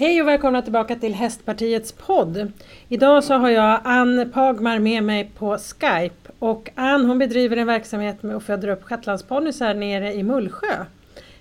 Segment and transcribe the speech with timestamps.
[0.00, 2.52] Hej och välkomna tillbaka till Hästpartiets podd.
[2.88, 7.66] Idag så har jag Ann Pagmar med mig på Skype och Ann hon bedriver en
[7.66, 10.84] verksamhet med att föda upp shetlandsponnyer nere i Mullsjö.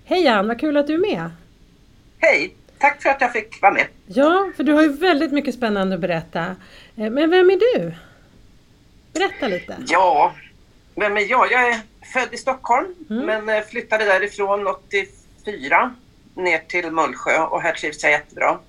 [0.05, 1.29] Hej Ann, vad kul att du är med!
[2.19, 2.53] Hej!
[2.77, 3.87] Tack för att jag fick vara med.
[4.07, 6.45] Ja, för du har ju väldigt mycket spännande att berätta.
[6.95, 7.93] Eh, men vem är du?
[9.13, 9.77] Berätta lite.
[9.87, 10.35] Ja,
[10.95, 11.51] vem är jag?
[11.51, 11.79] Jag är
[12.13, 13.25] född i Stockholm mm.
[13.25, 15.95] men eh, flyttade därifrån 84
[16.37, 18.59] ner till Mullsjö och här trivs jag jättebra.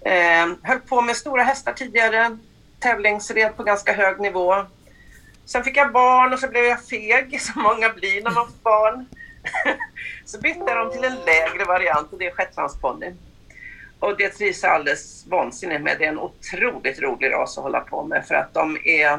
[0.00, 2.38] Eh, höll på med stora hästar tidigare,
[2.78, 4.64] tävlingsred på ganska hög nivå.
[5.44, 8.62] Sen fick jag barn och så blev jag feg, som många blir när man får
[8.62, 9.06] barn.
[10.24, 13.12] så bytte jag dem till en lägre variant och det är shetlandsponny.
[13.98, 15.96] Och det trivs jag alldeles vansinnigt med.
[15.98, 19.12] Det är en otroligt rolig ras att hålla på med för att de är,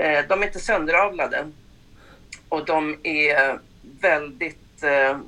[0.00, 1.50] eh, de är inte sönderavlade.
[2.48, 3.58] Och de är
[4.00, 5.18] väldigt eh,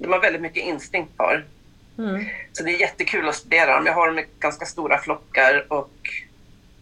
[0.00, 1.44] de har väldigt mycket instinkt kvar.
[1.98, 2.24] Mm.
[2.52, 3.86] Så det är jättekul att studera dem.
[3.86, 5.90] Jag har dem i ganska stora flockar och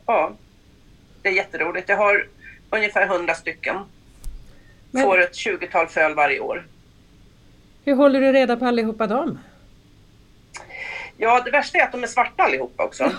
[0.07, 0.33] ja,
[1.23, 1.89] det är jätteroligt.
[1.89, 2.27] Jag har
[2.71, 3.77] ungefär 100 stycken.
[4.91, 5.03] Men...
[5.03, 6.67] Får ett 20-tal föl varje år.
[7.85, 9.39] Hur håller du reda på allihopa dem?
[11.17, 13.05] Ja, det värsta är att de är svarta allihopa också.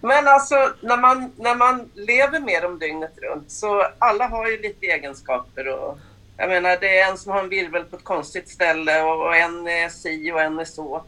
[0.00, 4.62] Men alltså när man, när man lever med dem dygnet runt så alla har ju
[4.62, 5.98] lite egenskaper och
[6.36, 9.68] jag menar, det är en som har en virvel på ett konstigt ställe och en
[9.68, 11.04] är si och en är så.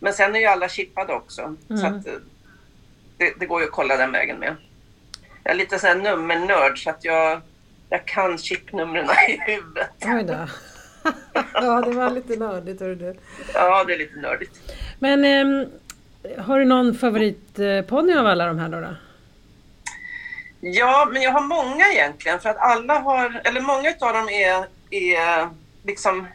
[0.00, 1.42] Men sen är ju alla chippade också.
[1.42, 1.80] Mm.
[1.80, 2.12] Så att eh,
[3.16, 4.56] det, det, går ju att kolla den vägen med.
[5.44, 7.40] Jag är lite sån här nummernörd så att jag,
[7.88, 9.90] jag kan chipnumren i huvudet.
[10.04, 10.48] Oj då.
[11.54, 13.16] ja, det var lite nördigt du.
[13.54, 14.60] Ja, det är lite nördigt.
[14.98, 15.68] Men eh,
[16.42, 18.80] har du någon favoritponny av alla de här då?
[18.80, 18.94] då?
[20.60, 24.66] Ja, men jag har många egentligen för att alla har, eller många av dem är,
[24.90, 25.48] är
[25.82, 26.26] liksom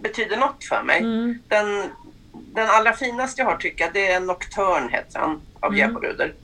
[0.00, 0.98] betyder något för mig.
[0.98, 1.38] Mm.
[1.48, 1.90] Den,
[2.32, 5.78] den allra finaste jag har tycker jag det är Nocturne heter han av mm.
[5.78, 6.34] Gäboruder.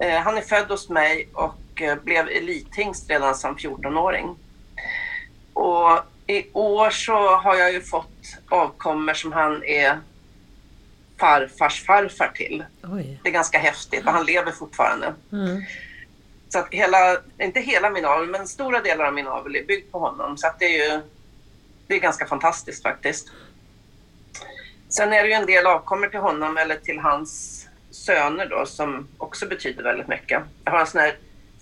[0.00, 4.36] Eh, han är född hos mig och eh, blev elithingst redan som 14-åring.
[5.52, 9.98] Och i år så har jag ju fått avkommor som han är
[11.18, 12.64] farfars farfar till.
[12.82, 13.20] Oj.
[13.22, 15.14] Det är ganska häftigt och han lever fortfarande.
[15.32, 15.62] Mm.
[16.48, 19.92] Så att hela, inte hela min avel, men stora delar av min avel är byggd
[19.92, 20.38] på honom.
[20.38, 21.00] Så att det är ju
[21.86, 23.28] det är ganska fantastiskt faktiskt.
[24.88, 29.08] Sen är det ju en del avkommor till honom eller till hans söner då som
[29.18, 30.42] också betyder väldigt mycket.
[30.64, 31.16] Jag har en sån här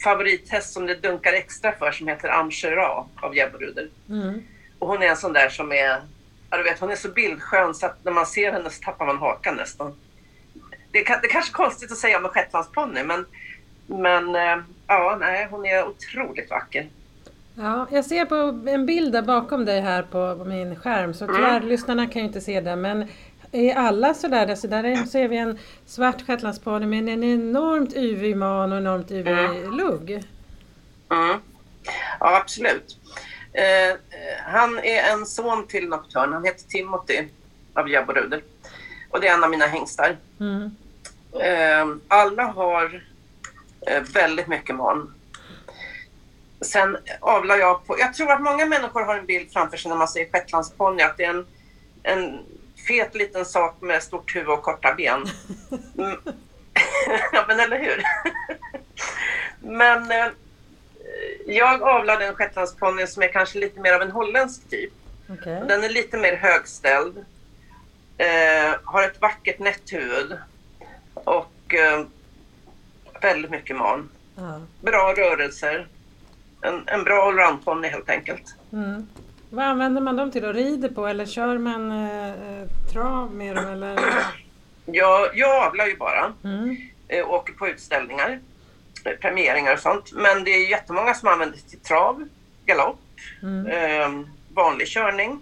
[0.04, 3.88] favorithäst som det dunkar extra för som heter Amshera av Jebberuder.
[4.08, 4.42] Mm.
[4.78, 6.00] Och hon är en sån där som är
[6.50, 9.06] Ja, du vet, hon är så bildskön så att när man ser henne så tappar
[9.06, 9.94] man hakan nästan.
[10.90, 13.26] Det är, det är kanske konstigt att säga om en shetlandsponny men,
[13.86, 16.88] men eh, ja, nej, hon är otroligt vacker.
[17.54, 21.36] Ja, jag ser på en bild där bakom dig här på, min skärm så mm.
[21.36, 21.68] tyvärr, mm.
[21.68, 23.08] lyssnarna kan ju inte se det men
[23.52, 28.72] är alla sådär, alltså där ser vi en svart shetlandsponny med en enormt yvig man
[28.72, 29.72] och enormt yvig mm.
[29.72, 30.10] lugg.
[31.10, 31.40] Mm.
[32.20, 32.98] Ja, absolut.
[33.56, 33.96] Eh,
[34.44, 36.34] han är en son till Nocturne.
[36.34, 37.28] Han heter Timothy
[37.74, 38.42] av Jabboruder.
[39.10, 40.16] Och det är en av mina hängstar.
[40.40, 40.76] Mm.
[41.40, 43.02] Eh, alla har
[43.86, 45.14] eh, väldigt mycket man.
[46.60, 47.98] Sen avlar jag på...
[47.98, 51.16] Jag tror att många människor har en bild framför sig när man säger shetlandsponny att
[51.16, 51.46] det är en,
[52.02, 52.38] en
[52.88, 55.26] fet liten sak med stort huvud och korta ben.
[55.98, 56.16] Mm.
[57.32, 58.02] ja, men eller hur?
[59.60, 60.26] men eh,
[61.46, 64.92] jag avlade en shetlandsponny som är kanske lite mer av en holländsk typ.
[65.28, 65.60] Okay.
[65.68, 67.24] Den är lite mer högställd.
[68.18, 70.38] Eh, har ett vackert nätthuvud.
[71.14, 72.04] Och eh,
[73.22, 74.08] väldigt mycket man.
[74.38, 74.58] Uh.
[74.80, 75.88] Bra rörelser.
[76.60, 78.54] En, en bra allroundponny helt enkelt.
[78.72, 79.08] Mm.
[79.50, 80.52] Vad använder man dem till då?
[80.52, 83.66] Rider på eller kör man eh, eh trav med dem?
[83.66, 83.98] Eller?
[84.84, 86.32] Ja, jag avlar ju bara.
[86.44, 86.76] Mm.
[87.08, 88.40] Eh, åker på utställningar
[89.14, 90.12] premieringar och sånt.
[90.12, 92.28] Men det är jättemånga som använder till trav,
[92.64, 93.00] galopp,
[93.42, 93.66] mm.
[93.66, 95.40] eh, vanlig körning.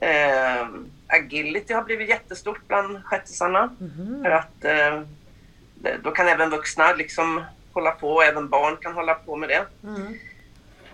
[0.00, 0.66] Eh,
[1.06, 3.76] agility har blivit jättestort bland shettisarna.
[3.80, 4.22] Mm.
[4.22, 5.02] För att eh,
[6.02, 9.66] då kan även vuxna liksom hålla på och även barn kan hålla på med det.
[9.84, 10.18] Mm.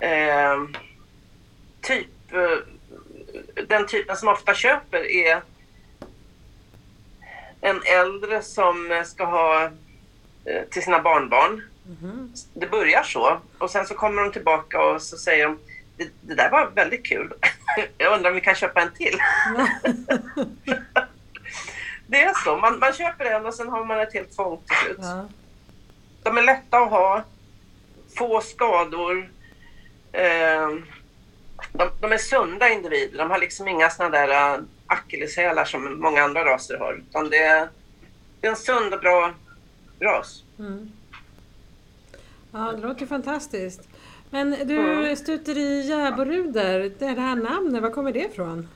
[0.00, 0.78] Eh,
[1.81, 5.42] typ, eh, den typen som ofta köper är
[7.60, 9.70] en äldre som ska ha
[10.70, 11.62] till sina barnbarn.
[12.02, 12.32] Mm.
[12.54, 15.58] Det börjar så och sen så kommer de tillbaka och så säger de
[15.96, 17.32] det, det där var väldigt kul.
[17.98, 19.16] Jag undrar om vi kan köpa en till.
[22.06, 24.76] det är så, man, man köper en och sen har man ett helt fång till
[24.76, 24.98] slut.
[25.00, 25.28] Ja.
[26.22, 27.25] De är lätta att ha,
[28.19, 29.31] få skador.
[30.12, 30.69] Eh,
[31.72, 33.19] de, de, är sunda individer.
[33.19, 36.92] De har liksom inga såna där uh, akilleshälar som många andra raser har.
[36.94, 37.69] Utan det är,
[38.40, 39.34] det är en sund och bra
[40.00, 40.44] ras.
[40.58, 40.93] Mm.
[42.52, 43.88] Ja, det låter fantastiskt.
[44.31, 45.16] Men du, mm.
[45.16, 48.69] stuteri Jäboruder, det här namnet, var kommer det ifrån?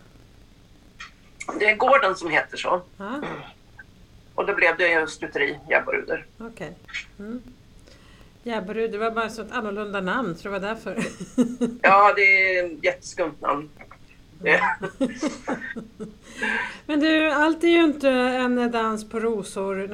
[1.59, 2.83] Det är gården som heter så.
[2.99, 3.17] Ah.
[4.35, 6.27] Och då blev det stuteri Jäboruder.
[6.39, 6.49] Okej.
[6.49, 6.69] Okay.
[7.19, 7.43] Mm.
[8.43, 10.99] Jäberud, det var bara så ett annorlunda namn, så det var därför.
[11.83, 13.69] ja, det är ett jätteskumt namn.
[16.87, 19.89] Men du, allt är ju inte en dans på rosor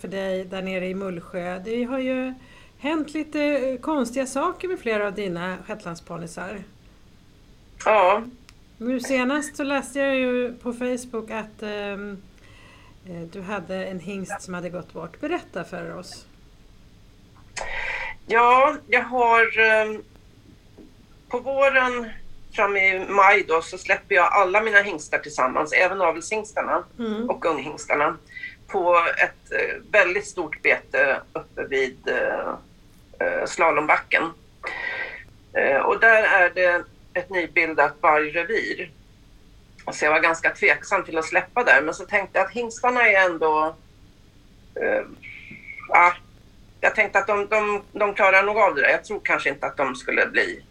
[0.00, 1.58] för dig där nere i Mullsjö.
[1.58, 2.34] Det har ju
[2.78, 6.62] hänt lite konstiga saker med flera av dina shetlandsponnisar.
[7.84, 8.22] Ja.
[8.78, 12.22] Nu senast så läste jag ju på Facebook att um,
[13.32, 15.20] du hade en hingst som hade gått bort.
[15.20, 16.26] Berätta för oss.
[18.26, 20.02] Ja, jag har um,
[21.28, 22.10] på våren
[22.56, 27.30] fram i maj då så släpper jag alla mina hingstar tillsammans, även avelshingstarna mm.
[27.30, 28.16] och unghingstarna
[28.66, 32.54] på ett uh, väldigt stort bete uppe vid uh,
[33.22, 34.22] uh, slalombacken.
[35.84, 38.90] Och där är det ett nybildat vargrevir.
[39.92, 43.08] Så jag var ganska tveksam till att släppa där, men så tänkte jag att hingstarna
[43.08, 43.76] är ändå...
[45.88, 46.12] ja,
[46.80, 48.88] jag tänkte att de, de, de klarar nog av det där.
[48.88, 50.64] Jag tror kanske inte att de skulle bli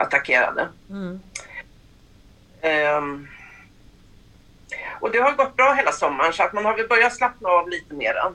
[0.00, 0.68] attackerade.
[0.90, 1.20] Mm.
[2.96, 3.28] Um,
[5.00, 7.68] och det har gått bra hela sommaren så att man har väl börjat slappna av
[7.68, 8.32] lite mera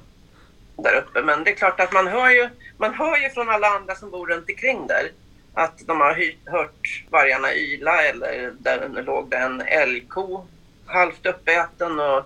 [0.75, 1.21] där uppe.
[1.21, 4.11] Men det är klart att man hör ju, man hör ju från alla andra som
[4.11, 5.11] bor runt omkring där
[5.53, 10.47] att de har hört vargarna yla eller där låg det en älgko
[10.85, 11.99] halvt uppäten.
[11.99, 12.23] Och,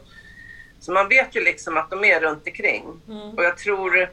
[0.80, 3.02] så man vet ju liksom att de är runt omkring.
[3.08, 3.30] Mm.
[3.30, 4.10] Och jag tror,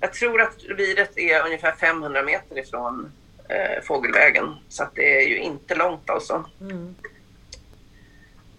[0.00, 3.12] jag tror att reviret är ungefär 500 meter ifrån
[3.48, 4.56] eh, fågelvägen.
[4.68, 6.44] Så att det är ju inte långt alltså.
[6.60, 6.94] Mm.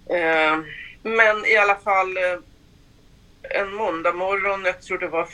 [0.09, 0.59] Eh,
[1.03, 2.39] men i alla fall eh,
[3.41, 5.27] en måndag morgon, jag tror det var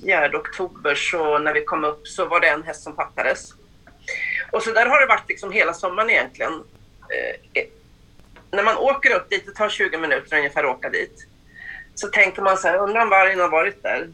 [0.00, 3.52] 4 oktober, så när vi kom upp så var det en häst som fattades.
[4.50, 6.52] Och så där har det varit liksom hela sommaren egentligen.
[7.52, 7.64] Eh,
[8.50, 11.26] när man åker upp dit, det tar 20 minuter ungefär att åka dit,
[11.94, 14.08] så tänker man så här, undrar om vargen har varit där?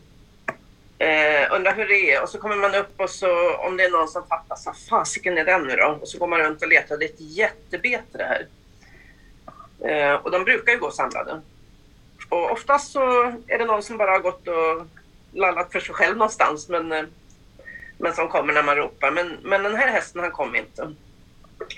[0.99, 2.23] Eh, undrar hur det är.
[2.23, 5.39] Och så kommer man upp och så om det är någon som fattar, så fasiken
[5.39, 5.99] är den nu då?
[6.01, 6.97] Och så går man runt och letar.
[6.97, 8.47] Det är ett jättebete det här.
[9.91, 11.41] Eh, och de brukar ju gå samlade.
[12.29, 14.87] Och oftast så är det någon som bara har gått och
[15.33, 16.69] lallat för sig själv någonstans.
[16.69, 17.05] Men, eh,
[17.99, 19.11] men som kommer när man ropar.
[19.11, 20.95] Men, men den här hästen han kom inte.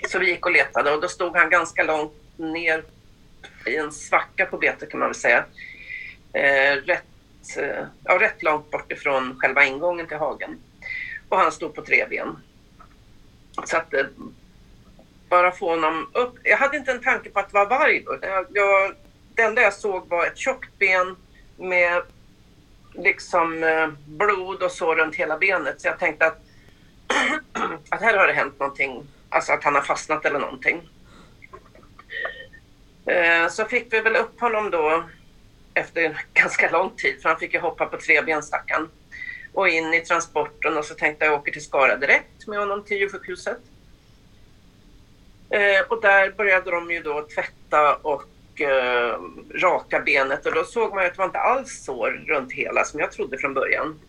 [0.07, 2.83] Så vi gick och letade och då stod han ganska långt ner
[3.65, 5.45] i en svacka på betet kan man väl säga.
[6.33, 7.10] Eh, rätt
[7.57, 10.59] Eh, ja, rätt långt bort ifrån själva ingången till hagen.
[11.29, 12.37] Och han stod på tre ben.
[13.65, 14.05] Så att eh,
[15.29, 16.35] bara få honom upp.
[16.43, 18.17] Jag hade inte en tanke på att det var varg då.
[18.21, 18.95] Jag, jag,
[19.35, 21.15] det enda jag såg var ett tjockt ben
[21.57, 22.01] med
[22.93, 25.81] liksom eh, blod och så runt hela benet.
[25.81, 26.41] Så jag tänkte att,
[27.89, 29.07] att här har det hänt någonting.
[29.29, 30.89] Alltså att han har fastnat eller någonting.
[33.49, 35.03] Så fick vi väl upp honom då
[35.73, 38.87] efter en ganska lång tid, för han fick ju hoppa på tre benstackar.
[39.53, 42.97] Och in i transporten och så tänkte jag åker till Skara direkt med honom till
[42.97, 43.57] djursjukhuset.
[45.49, 49.19] Eh, och där började de ju då tvätta och eh,
[49.61, 52.85] raka benet och då såg man ju att det var inte alls sår runt hela
[52.85, 53.99] som jag trodde från början.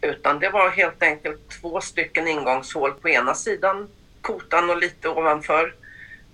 [0.00, 3.88] Utan det var helt enkelt två stycken ingångshål på ena sidan,
[4.20, 5.74] kotan och lite ovanför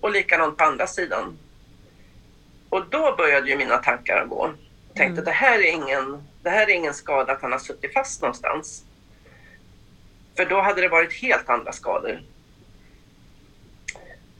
[0.00, 1.38] och likadant på andra sidan.
[2.72, 4.54] Och då började ju mina tankar gå.
[4.88, 5.24] Jag tänkte mm.
[5.24, 8.84] det, här är ingen, det här är ingen skada att han har suttit fast någonstans.
[10.36, 12.22] För då hade det varit helt andra skador.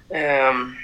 [0.08, 0.76] Um,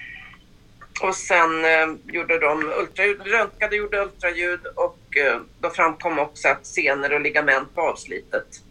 [1.00, 6.67] och sen uh, gjorde de ultraljud, röntgade, gjorde ultraljud och uh, då framkom också att
[6.67, 8.62] senor och ligament var avslitet.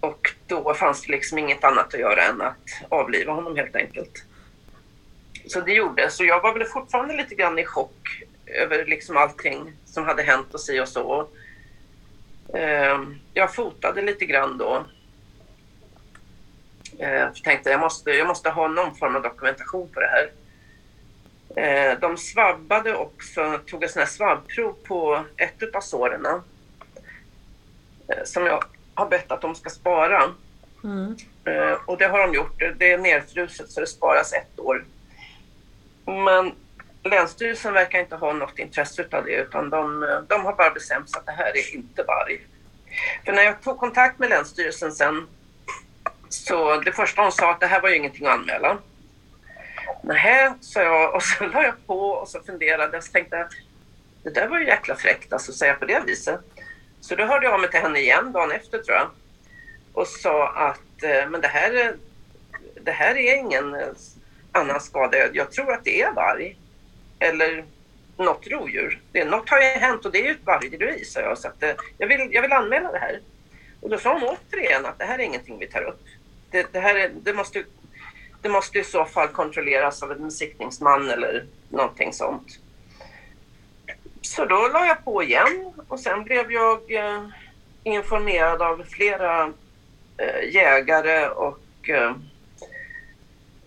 [0.00, 4.24] Och då fanns det liksom inget annat att göra än att avliva honom helt enkelt.
[5.46, 9.72] Så det gjorde Så jag var väl fortfarande lite grann i chock över liksom allting
[9.84, 11.28] som hade hänt och si och så.
[12.54, 14.84] Ehm, jag fotade lite grann då.
[16.98, 20.30] Jag ehm, tänkte jag måste, jag måste ha någon form av dokumentation på det här.
[21.56, 26.26] Ehm, de svabbade också, tog ett sånt här svabbprov på ett av såren
[28.24, 30.22] som jag har bett att de ska spara.
[30.84, 31.16] Mm.
[31.86, 32.62] Och det har de gjort.
[32.78, 34.84] Det är nerfruset så det sparas ett år.
[36.04, 36.52] Men
[37.04, 41.18] Länsstyrelsen verkar inte ha något intresse av det utan de, de har bara bestämt sig
[41.18, 42.40] att det här är inte varg.
[43.24, 45.26] För när jag tog kontakt med Länsstyrelsen sen
[46.28, 48.78] Så det första hon sa att det här var ju ingenting att anmäla.
[50.02, 53.46] Nähä, sa jag och så la jag på och så funderade och så tänkte jag
[54.22, 56.40] det där var ju jäkla fräckt alltså, att säga på det viset.
[57.00, 59.10] Så då hörde jag av mig till henne igen dagen efter tror jag
[59.92, 61.96] och sa att eh, men det här,
[62.82, 63.76] det här är ingen
[64.52, 65.16] annan skada.
[65.32, 66.56] Jag tror att det är varg.
[67.18, 67.64] Eller
[68.16, 69.00] något rovdjur.
[69.12, 71.38] Det, något har ju hänt och det är ju ett vargrevir, sa jag.
[71.38, 71.64] Så att,
[71.98, 73.20] jag, vill, jag vill anmäla det här.
[73.80, 76.00] Och då sa hon återigen att det här är ingenting vi tar upp.
[76.50, 77.64] Det, det här är, det, måste,
[78.42, 82.58] det måste i så fall kontrolleras av en besiktningsman eller någonting sånt.
[84.22, 87.28] Så då la jag på igen och sen blev jag eh,
[87.82, 89.52] informerad av flera
[90.16, 92.14] eh, jägare och eh,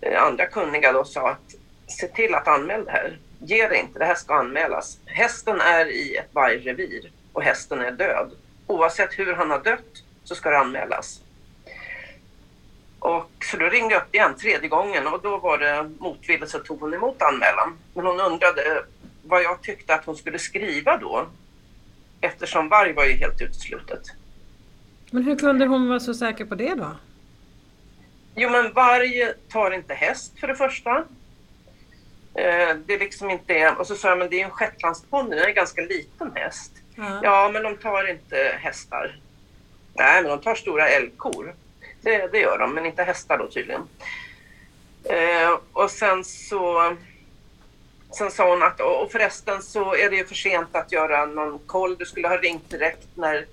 [0.05, 1.55] Eh, andra kunniga då sa att
[1.88, 3.17] se till att anmäla det här.
[3.39, 4.98] Ge det inte, det här ska anmälas.
[5.05, 8.31] Hästen är i ett vargrevir och hästen är död.
[8.67, 11.19] Oavsett hur han har dött så ska det anmälas.
[13.00, 16.60] Och, så då ringde jag upp igen tredje gången och då var det motvilligt så
[16.60, 17.77] tog hon emot anmälan.
[17.93, 18.83] Men hon undrade
[19.24, 21.27] vad jag tyckte att hon skulle skriva då.
[22.22, 24.01] Eftersom varg var ju helt uteslutet.
[25.12, 26.91] Men hur kunde hon vara så säker på det då?
[28.35, 30.97] Jo men varg tar inte häst för det första.
[32.35, 35.43] Eh, det är liksom inte, och så sa jag men det är en shetlandsponny, det
[35.43, 36.71] är en ganska liten häst.
[36.95, 37.19] Ja.
[37.23, 39.19] ja men de tar inte hästar.
[39.93, 41.55] Nej men de tar stora älgkor.
[42.01, 43.81] Det, det gör de, men inte hästar då tydligen.
[45.03, 46.95] Eh, och sen så
[48.17, 51.59] Sen sa hon att, och förresten så är det ju för sent att göra någon
[51.59, 51.95] koll.
[51.97, 53.45] Du skulle ha ringt direkt när,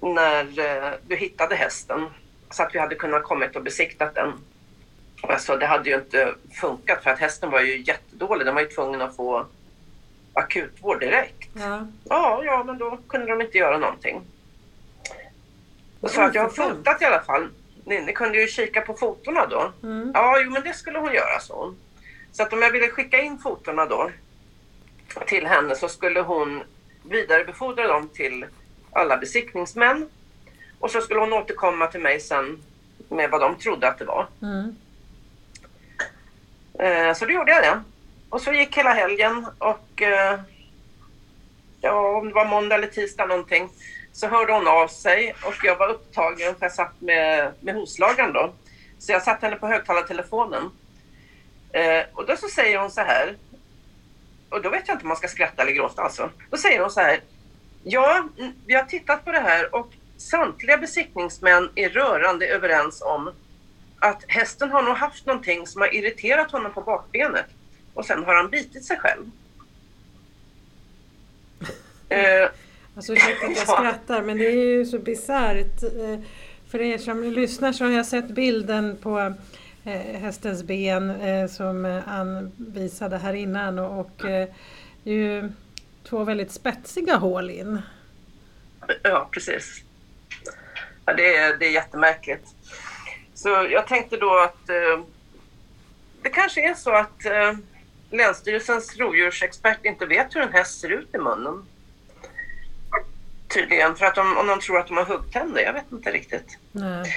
[0.00, 2.06] när eh, du hittade hästen.
[2.54, 4.32] Så att vi hade kunnat kommit och besiktat den.
[5.22, 8.46] Alltså, det hade ju inte funkat för att hästen var ju jättedålig.
[8.46, 9.46] Den var ju tvungen att få
[10.32, 11.48] akutvård direkt.
[11.54, 14.22] Ja, ja, ja men då kunde de inte göra någonting.
[16.00, 17.48] Och så att jag har fotat i alla fall.
[17.84, 19.72] Ni, ni kunde ju kika på fotona då.
[19.82, 20.10] Mm.
[20.14, 21.74] Ja, jo men det skulle hon göra, så.
[22.32, 24.10] Så att om jag ville skicka in fotona då
[25.26, 26.62] till henne så skulle hon
[27.02, 28.46] vidarebefordra dem till
[28.92, 30.08] alla besiktningsmän
[30.84, 32.62] och så skulle hon återkomma till mig sen
[33.08, 34.26] med vad de trodde att det var.
[34.42, 34.76] Mm.
[36.78, 37.82] Eh, så då gjorde jag det.
[38.28, 40.40] Och så gick hela helgen och eh,
[41.80, 43.68] ja, om det var måndag eller tisdag någonting
[44.12, 48.32] så hörde hon av sig och jag var upptagen för jag satt med, med hovslagaren
[48.32, 48.52] då.
[48.98, 50.70] Så jag satte henne på högtalartelefonen.
[51.72, 53.36] Eh, och då så säger hon så här,
[54.48, 56.30] och då vet jag inte om man ska skratta eller gråta alltså.
[56.50, 57.20] Då säger hon så här,
[57.82, 58.28] ja,
[58.66, 63.30] vi har tittat på det här och samtliga besiktningsmän är rörande överens om
[63.98, 67.46] att hästen har nog haft någonting som har irriterat honom på bakbenet
[67.94, 69.30] och sen har han bitit sig själv.
[72.08, 72.48] eh,
[72.96, 75.82] alltså ursäkta att jag skrattar men det är ju så bisarrt.
[75.82, 76.20] Eh,
[76.70, 79.34] för er som lyssnar så har jag sett bilden på
[79.86, 84.22] Eh, hästens ben eh, som Ann visade här innan och,
[85.04, 85.52] ju
[86.04, 87.82] två väldigt spetsiga hål in.
[89.02, 89.82] Ja, precis.
[91.06, 92.48] Ja, det, är, det är jättemärkligt.
[93.34, 95.04] Så jag tänkte då att eh,
[96.22, 97.52] det kanske är så att eh,
[98.10, 101.66] Länsstyrelsens rovdjursexpert inte vet hur en häst ser ut i munnen.
[103.54, 106.58] Tydligen, för att de, om de tror att de har huggtänder, jag vet inte riktigt.
[106.72, 107.14] Nej.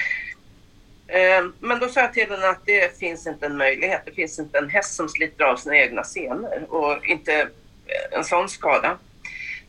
[1.06, 4.02] Eh, men då sa jag till henne att det finns inte en möjlighet.
[4.04, 7.32] Det finns inte en häst som sliter av sina egna senor och inte
[7.86, 8.98] eh, en sån skada.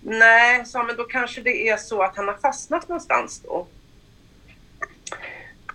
[0.01, 3.67] Nej, sa men då kanske det är så att han har fastnat någonstans då.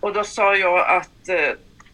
[0.05, 1.51] Och då sa jag att eh,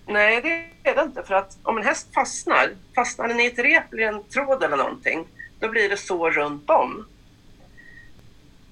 [0.06, 1.22] nej, det är det inte.
[1.22, 4.76] För att om en häst fastnar, fastnar den i ett rep eller en tråd eller
[4.76, 5.26] någonting,
[5.60, 7.06] då blir det så runt om.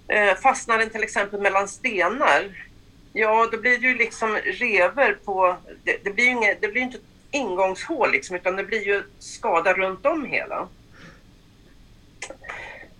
[0.08, 2.68] Eh, fastnar den till exempel mellan stenar,
[3.12, 5.56] Ja, då blir det ju liksom rever på...
[5.84, 6.98] Det, det blir ju inget, det blir inte
[7.30, 10.68] ingångshål liksom, utan det blir ju skada runt om hela.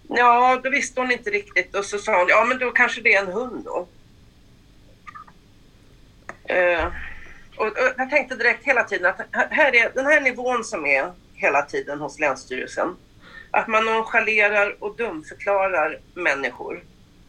[0.09, 3.15] Ja, då visste hon inte riktigt och så sa hon, ja men då kanske det
[3.15, 3.87] är en hund då.
[6.49, 6.87] Eh,
[7.57, 11.13] och, och, jag tänkte direkt hela tiden att här är den här nivån som är
[11.35, 12.97] hela tiden hos Länsstyrelsen.
[13.51, 16.83] Att man nonchalerar och dumförklarar människor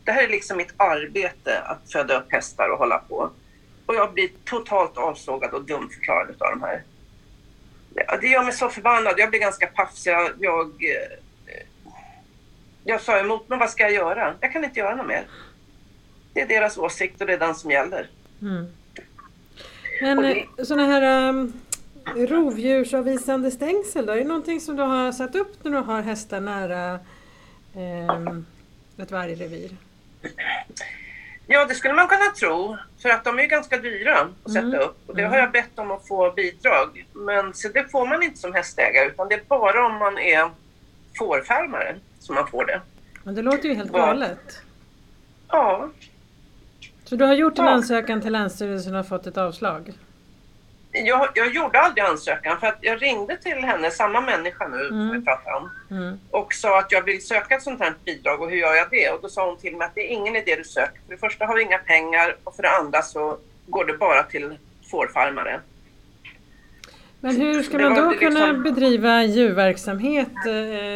[0.09, 3.31] det här är liksom mitt arbete att föda upp hästar och hålla på.
[3.85, 6.83] Och jag blir totalt avsågad och dumförklarad av de här.
[8.21, 9.13] Det gör mig så förbannad.
[9.17, 9.91] Jag blir ganska paff.
[10.05, 11.63] Jag, jag, eh,
[12.83, 14.35] jag sa emot, men vad ska jag göra?
[14.39, 15.27] Jag kan inte göra något mer.
[16.33, 18.09] Det är deras åsikt och det är den som gäller.
[18.41, 18.65] Mm.
[20.01, 20.39] Men det...
[20.57, 21.53] Eh, sådana här um,
[22.15, 24.13] rovdjursavvisande stängsel då?
[24.13, 26.99] Är det någonting som du har satt upp när du har hästar nära
[27.75, 28.45] um,
[28.97, 29.71] ett vargrevir?
[31.47, 32.77] Ja, det skulle man kunna tro.
[33.01, 34.79] För att de är ganska dyra att sätta Mm.
[34.79, 34.97] upp.
[35.09, 37.05] Och det har jag bett om att få bidrag.
[37.13, 39.07] Men så det får man inte som hästägare.
[39.07, 40.49] Utan det är bara om man är
[41.17, 42.81] fårfarmare som man får det.
[43.23, 44.61] Men det låter ju helt galet.
[45.47, 45.89] Ja,
[47.09, 47.71] Så du har gjort en Ja.
[47.71, 49.93] ansökan till Länsstyrelsen och fått ett avslag?
[50.91, 55.01] jag, jag gjorde aldrig ansökan för att jag ringde till henne, samma människa nu som
[55.01, 55.19] Mm.
[55.19, 55.69] vi pratar om.
[55.97, 56.19] Mm.
[56.31, 59.09] och sa att jag vill söka ett sånt här bidrag och hur gör jag det?
[59.09, 60.99] Och då sa hon till mig att det är ingen idé du söker.
[61.05, 63.37] För det första har vi inga pengar och för det andra så
[63.67, 64.57] går det bara till
[64.91, 65.59] fårfarmare.
[67.19, 70.53] Men hur ska man då liksom- kunna bedriva djurverksamhet eh,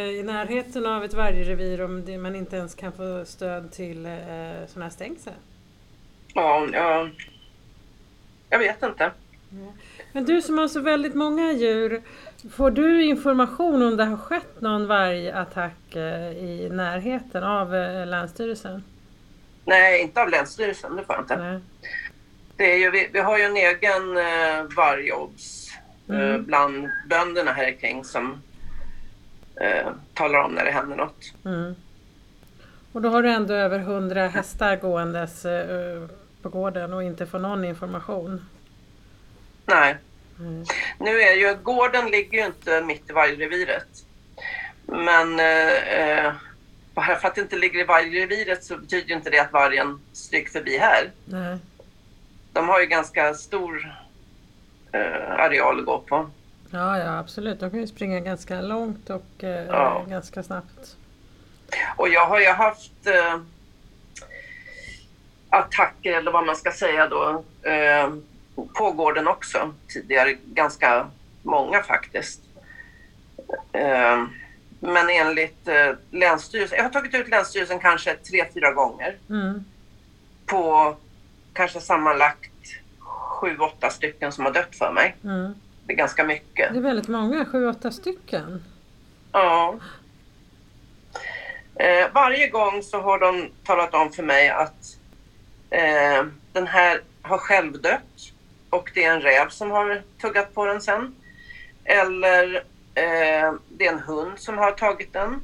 [0.08, 4.12] i närheten av ett vargrevir om det, man inte ens kan få stöd till eh,
[4.66, 5.32] sådana här stängsel?
[6.34, 7.08] Ja, ja,
[8.50, 9.10] jag vet inte.
[10.12, 12.02] Men du som har så väldigt många djur,
[12.52, 18.84] får du information om det har skett någon vargattack eh, i närheten av eh, Länsstyrelsen?
[19.64, 21.36] Nej, inte av Länsstyrelsen, det får jag inte.
[21.36, 21.60] Nej.
[22.56, 25.70] Det är ju, vi, vi har ju en egen eh, vargobs
[26.08, 26.44] eh, Mm.
[26.44, 28.42] bland bönderna här kring som
[29.60, 31.32] eh, talar om när det händer något.
[31.44, 31.74] Mm.
[32.92, 36.02] Och då har du ändå över hundra hästar gåendes eh,
[36.44, 38.46] på gården och inte får någon information?
[39.66, 39.96] Nej,
[40.38, 40.64] Mm.
[40.98, 43.86] Nu är ju, gården ligger ju inte mitt i vargreviret.
[44.86, 46.32] Men eh, eh,
[46.94, 50.50] bara för att det inte ligger i vargreviret så betyder inte det att vargen stryker
[50.50, 51.10] förbi här.
[51.24, 51.58] Nej.
[52.52, 53.94] De har ju ganska stor
[54.92, 56.30] eh, areal att gå på.
[56.70, 57.60] Ja, ja absolut.
[57.60, 60.04] De kan ju springa ganska långt och eh, Ja.
[60.08, 60.96] ganska snabbt.
[61.96, 63.40] Och jag har ju haft eh,
[65.58, 68.10] attacker, eller vad man ska säga då, eh,
[68.74, 70.36] på gården också tidigare.
[70.44, 71.06] Ganska
[71.42, 72.40] många faktiskt.
[73.72, 74.24] Eh,
[74.80, 79.64] men enligt eh, Länsstyrelsen, jag har tagit ut Länsstyrelsen kanske tre, fyra gånger Mm.
[80.46, 80.96] på
[81.52, 82.50] kanske sammanlagt
[82.98, 85.16] sju, åtta stycken som har dött för mig.
[85.24, 85.54] Mm.
[85.86, 86.72] Det är ganska mycket.
[86.72, 88.64] Det är väldigt många, sju, åtta stycken.
[89.32, 89.74] Ja.
[91.74, 94.93] Eh, varje gång så har de talat om för mig att
[95.70, 98.32] eh, den här har självdött
[98.70, 101.14] och det är en räv som har tuggat på den sen.
[101.84, 102.54] Eller
[102.94, 105.40] eh, det är en hund som har tagit den.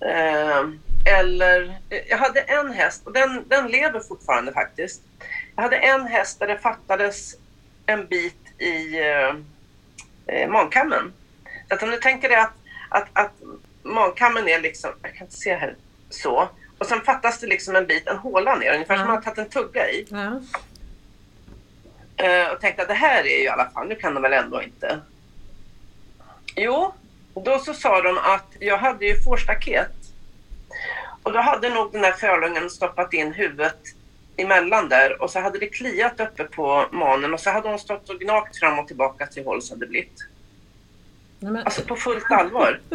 [0.00, 0.64] Eh,
[1.18, 5.02] eller, eh, jag hade en häst och den, den lever fortfarande faktiskt.
[5.56, 7.34] Jag hade en häst där det fattades
[7.86, 9.34] en bit i eh,
[10.26, 11.12] eh, magkammen.
[11.68, 12.54] Så att om du tänker dig att,
[12.88, 13.32] att, att
[13.82, 15.76] magkammen är liksom, jag kan inte se här,
[16.10, 16.48] så.
[16.78, 19.06] Och sen fattas det liksom en bit, en håla ner, ungefär som Ja.
[19.06, 20.06] man har tagit en tugga i.
[20.10, 20.40] Ja.
[22.24, 24.32] Eh, och tänkte att det här är ju i alla fall, nu kan de väl
[24.32, 25.00] ändå inte.
[26.56, 26.94] Jo,
[27.34, 29.90] då så sa de att jag hade ju fårstaket.
[31.22, 33.78] Och då hade nog den här fölungen stoppat in huvudet
[34.36, 38.08] emellan där och så hade det kliat uppe på manen och så hade hon stått
[38.10, 40.18] och gnagt fram och tillbaka till håll så det blivit.
[41.38, 42.80] Men, Alltså på fullt allvar.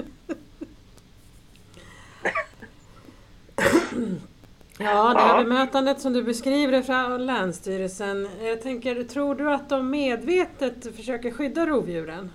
[4.78, 5.44] ja, det här Ja.
[5.44, 8.30] bemötandet som du beskriver från Länsstyrelsen.
[8.42, 12.32] Jag tänker, tror du att de medvetet försöker skydda rovdjuren?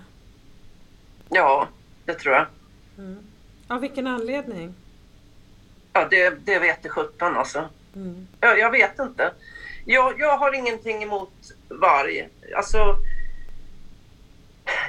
[1.29, 1.69] Ja,
[2.05, 2.47] det tror jag.
[2.99, 3.19] Mm.
[3.69, 4.75] Av vilken anledning?
[5.93, 7.65] Ja, det, det vet det sjutton alltså.
[7.95, 8.29] Mm.
[8.41, 9.33] Jag, jag vet inte.
[9.85, 11.33] Jag, jag har ingenting emot
[11.69, 12.29] varg.
[12.57, 12.97] Alltså,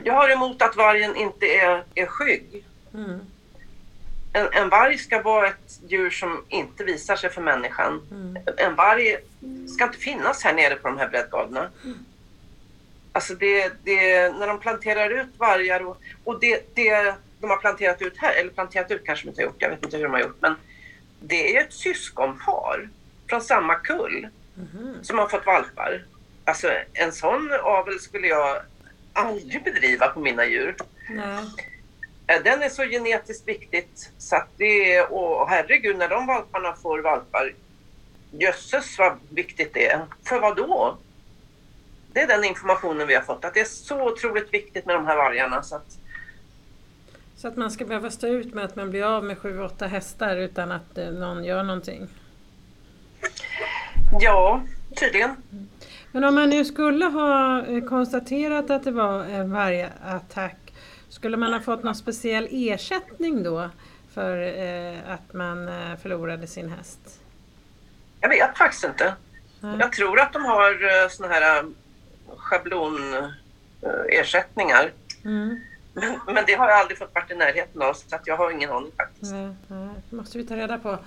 [0.04, 2.66] jag har emot att vargen inte är, är skygg.
[2.94, 3.20] Mm.
[4.34, 8.02] En, en varg ska vara ett djur som inte visar sig för människan.
[8.12, 8.38] Mm.
[8.58, 9.18] En varg
[9.76, 11.70] ska inte finnas här nere på de här breddgraderna.
[13.12, 18.02] Alltså det, det, när de planterar ut vargar och, och det, det de har planterat
[18.02, 20.14] ut här, eller planterat ut kanske de inte har gjort, jag vet inte hur de
[20.14, 20.56] har gjort, men
[21.20, 22.90] det är ju ett syskonpar
[23.30, 24.28] från samma kull
[24.60, 24.98] Mhm.
[25.04, 26.06] som har fått valpar.
[26.46, 28.62] Alltså en sån avel skulle jag
[29.14, 30.76] aldrig bedriva på mina djur.
[31.10, 31.38] Nej.
[32.28, 36.74] Eh, Den är så genetiskt viktigt så att det är, och herregud när de valparna
[36.74, 37.54] får valpar,
[38.32, 40.06] jösses vad viktigt det är.
[40.26, 40.98] För vad då?
[42.14, 45.08] Det är den informationen vi har fått, att det är så otroligt viktigt med de
[45.08, 45.64] här vargarna.
[45.64, 45.98] Så att,
[47.36, 49.88] Så att man ska behöva stå ut med att man blir av med sju, åtta
[49.88, 52.08] hästar utan att eh, någon gör någonting.
[54.20, 54.62] ja,
[55.00, 55.36] tydligen.
[56.12, 60.67] Men om man nu skulle ha eh, konstaterat att det var en vargattack,
[61.10, 63.70] skulle man ha fått någon speciell ersättning då
[64.14, 67.00] för eh, att man eh, förlorade sin häst?
[68.22, 69.14] Jag vet faktiskt inte.
[69.60, 69.76] Nej.
[69.80, 71.66] Jag tror att de har eh, såna här
[72.38, 74.92] schablonersättningar.
[75.26, 75.60] Mm.
[75.94, 78.52] Men, men det har jag aldrig fått varit i närheten av så att jag har
[78.52, 79.32] ingen aning faktiskt.
[79.32, 81.00] Nej, nej, det måste vi ta reda på.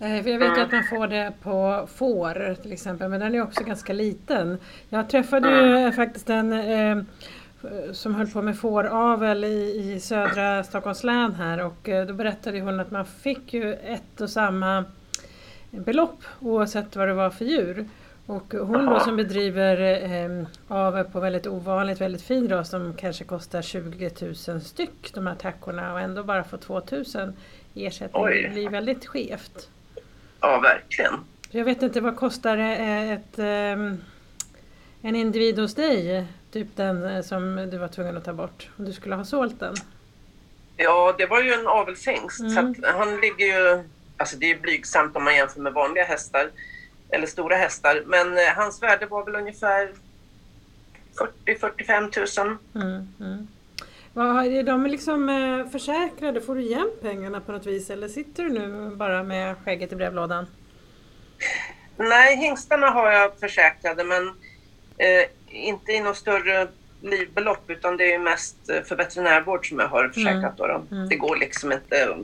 [0.00, 3.34] Eh, för jag vet ju att man får det på får till exempel, men den
[3.34, 4.58] är också ganska liten.
[4.88, 7.02] Jag träffade ju faktiskt en eh,
[7.92, 12.60] som höll på med fåravel i, i södra Stockholms län här och eh, då berättade
[12.60, 14.84] hon att man fick ju ett och samma
[15.70, 17.88] belopp oavsett vad det var för djur.
[18.26, 23.24] Och hon då som bedriver eh, avel på väldigt ovanligt, väldigt fin ras som kanske
[23.24, 24.10] kostar 20
[24.48, 27.32] 000 styck de här tackorna och ändå bara får 2 000
[27.74, 28.22] i ersättning.
[28.24, 28.42] Oj.
[28.42, 29.68] Det blir väldigt skevt.
[30.40, 31.14] Ja, verkligen.
[31.50, 33.96] Jag vet inte, vad kostar ett, ett, ehm,
[35.02, 36.26] en individ hos dig?
[36.52, 39.60] Typ den eh, som du var tvungen att ta bort om du skulle ha sålt
[39.60, 39.74] den?
[40.76, 42.40] Ja, det var ju en avelshingst.
[42.40, 42.74] Mm.
[42.74, 43.84] Så han ligger ju...
[44.16, 46.50] Alltså det är blygsamt om man jämför med vanliga hästar
[47.10, 48.02] eller stora hästar.
[48.06, 49.92] Men eh, hans värde var väl ungefär
[51.46, 52.56] 40-45 000.
[52.74, 53.48] Mm, mm.
[54.54, 56.40] är de liksom eh, försäkrade?
[56.40, 59.96] Får du igen pengarna på något vis eller sitter du nu bara med skägget i
[59.96, 60.46] brevlådan?
[61.96, 64.28] Nej, hingstarna har jag försäkrade men
[64.98, 66.68] eh, inte i något större
[67.02, 70.60] livbelopp utan det är mest eh, för veterinärvård som jag har försäkrat.
[70.60, 70.86] Mm.
[70.90, 71.08] Då, mm.
[71.08, 72.16] Det går liksom inte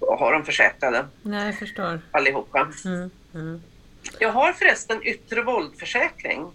[0.00, 1.06] att ha dem försäkrade.
[1.22, 2.00] Nej, jag förstår.
[2.10, 2.68] Allihopa.
[2.84, 3.10] Mm.
[3.34, 3.62] Mm.
[4.18, 6.52] Jag har förresten yttre våldförsäkring.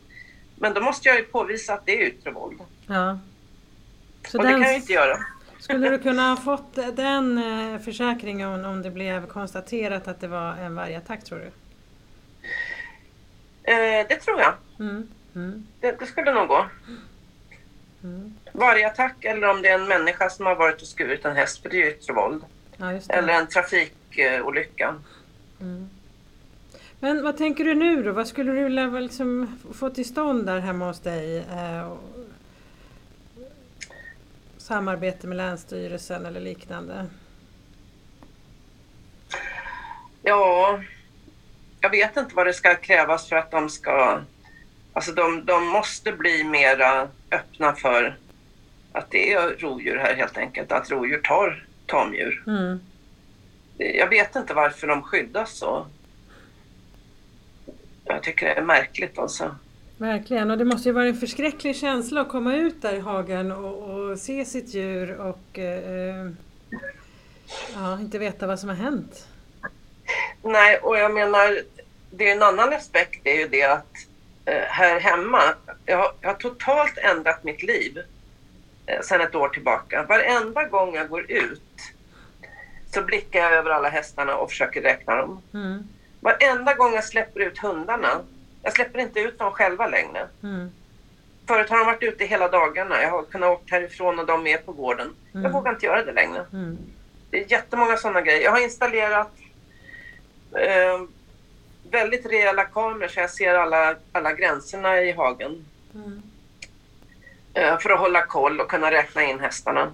[0.55, 2.61] Men då måste jag ju påvisa att det är yttre våld.
[2.87, 3.19] Ja.
[4.27, 5.17] Så och det kan jag inte göra.
[5.59, 10.55] Skulle du kunna ha fått den eh, försäkringen om det blev konstaterat att det var
[10.55, 11.45] en vargattack tror du?
[13.71, 14.53] Eh, det tror jag.
[14.79, 15.07] Mm.
[15.35, 15.67] Mm.
[15.79, 16.65] Det, det, skulle nog gå.
[18.03, 18.35] Mm.
[18.51, 21.69] Vargattack eller om det är en människa som har varit och skurit en häst, för
[21.69, 22.43] det är ju yttre våld.
[22.77, 24.95] Ja, eller en trafikolycka.
[25.61, 25.89] Mm.
[26.99, 28.11] Men vad tänker du nu då?
[28.11, 31.37] Vad skulle du vilja liksom få till stånd där hemma hos dig?
[31.37, 31.93] Eh,
[34.57, 37.05] samarbete med Länsstyrelsen eller liknande?
[40.23, 40.79] Ja,
[41.81, 44.21] jag vet inte vad det ska krävas för att de ska...
[44.93, 48.17] Alltså de, de måste bli mera öppna för
[48.91, 50.71] att det är rovdjur här helt enkelt.
[50.71, 52.43] Att rovdjur tar tamdjur.
[52.47, 52.79] Mm.
[53.77, 55.85] Jag vet inte varför de skyddas så.
[58.05, 59.55] Jag tycker det är märkligt alltså.
[59.97, 63.51] Verkligen, och det måste ju vara en förskräcklig känsla att komma ut där i hagen
[63.51, 66.29] och, och se sitt djur och eh,
[67.75, 69.27] ja, inte veta vad som har hänt.
[70.43, 71.59] Nej, och jag menar,
[72.11, 73.95] det är en annan aspekt, det är ju det att
[74.45, 75.41] här hemma,
[75.85, 77.99] jag har, jag har, totalt ändrat mitt liv
[78.85, 80.03] eh, sedan ett år tillbaka.
[80.03, 81.61] Varenda gång jag går ut
[82.93, 85.41] så blickar jag över alla hästarna och försöker räkna dem.
[85.53, 85.87] Mm.
[86.19, 88.21] Varenda gång jag släpper ut hundarna,
[88.63, 90.27] jag släpper inte ut dem själva längre.
[90.43, 90.71] Mm.
[91.47, 93.01] Förut har de varit ute hela dagarna.
[93.01, 95.15] Jag har kunnat åka härifrån och de är på gården.
[95.33, 95.43] Mm.
[95.43, 96.45] Jag vågar inte göra det längre.
[96.53, 96.77] Mm.
[97.29, 98.43] Det är jättemånga sådana grejer.
[98.43, 99.31] Jag har installerat
[100.55, 101.01] eh,
[101.91, 105.65] väldigt rejäla kameror så jag ser alla, alla gränserna i hagen.
[105.95, 106.21] Mm.
[107.53, 109.91] Eh, för att hålla koll och kunna räkna in hästarna.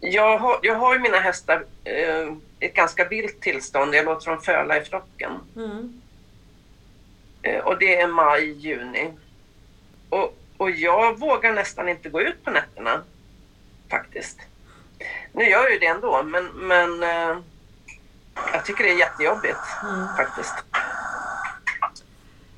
[0.00, 3.94] Jag har, jag har ju mina hästar eh, ett ganska vilt tillstånd.
[3.94, 5.32] Jag låter dem föla i flocken.
[5.56, 6.02] Mm.
[7.42, 9.12] Eh, och det är maj, juni.
[10.08, 13.02] Och, och jag vågar nästan inte gå ut på nätterna.
[13.90, 14.38] Faktiskt.
[15.32, 17.38] Nu gör jag ju det ändå, men, men eh,
[18.52, 20.06] jag tycker det är jättejobbigt mm.
[20.16, 20.54] faktiskt.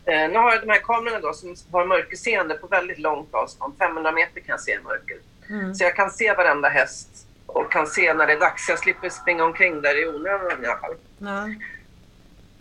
[0.05, 3.75] Eh, nu har jag de här kamerorna då som har mörkerseende på väldigt långt avstånd.
[3.79, 5.17] 500 meter kan jag se mörker.
[5.49, 5.75] Mm.
[5.75, 8.69] Så jag kan se varenda häst och kan se när det är dags.
[8.69, 10.95] Jag slipper springa omkring där i onödan i alla fall.
[11.19, 11.49] Ja.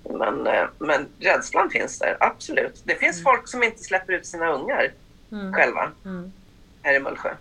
[0.10, 2.82] Men, eh, men rädslan finns där, absolut.
[2.84, 3.24] Det finns mm.
[3.24, 4.92] folk som inte släpper ut sina ungar
[5.32, 5.54] mm.
[5.54, 6.32] själva mm.
[6.82, 7.34] här i Mullsjö.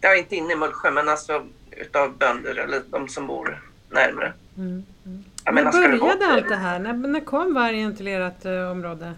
[0.00, 3.62] Ja, inte inne i Mullsjö, men alltså utav bönder eller de som bor
[3.94, 4.32] närmare.
[4.56, 4.82] Mm.
[5.06, 5.24] Mm.
[5.44, 6.78] Jag menar, när började allt det här?
[6.78, 9.12] När, när kom vargen till ert uh, område?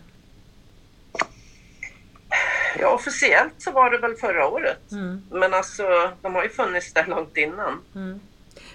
[2.79, 4.93] Ja, officiellt så var det väl förra året.
[4.93, 5.23] Mm.
[5.31, 5.83] Men alltså,
[6.23, 7.79] de har ju funnits där långt innan.
[7.95, 8.21] Mm.